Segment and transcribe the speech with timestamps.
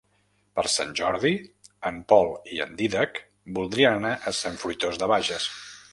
[0.59, 1.31] Per Sant Jordi
[1.91, 3.23] en Pol i en Dídac
[3.61, 5.51] voldrien anar a Sant Fruitós de Bages.